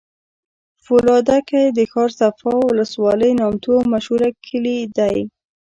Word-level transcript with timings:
فولادګی 0.83 1.63
د 1.77 1.79
ښارصفا 1.91 2.53
ولسوالی 2.67 3.31
نامتو 3.39 3.69
او 3.77 3.83
مشهوره 3.93 4.29
کلي 4.45 4.77
دی 4.97 5.17